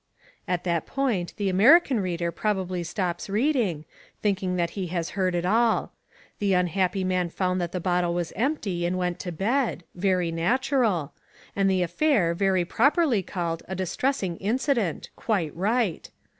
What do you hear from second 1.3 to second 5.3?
the American reader probably stops reading, thinking that he has